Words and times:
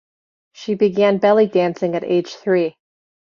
She 0.53 0.73
began 0.73 1.19
belly 1.19 1.45
dancing 1.45 1.93
at 1.95 2.03
age 2.03 2.33
three. 2.33 2.75